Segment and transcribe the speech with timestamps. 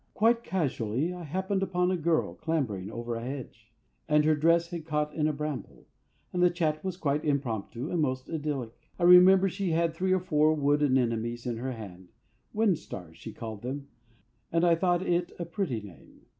[0.15, 3.71] Quite casually I happened upon a girl clambering over a hedge,
[4.09, 5.85] and her dress had caught in a bramble,
[6.33, 8.71] and the chat was quite impromptu and most idyllic.
[8.97, 12.07] I remember she had three or four wood anemones in her hand
[12.51, 13.89] "wind stars" she called them,
[14.51, 16.21] and I thought it a pretty name.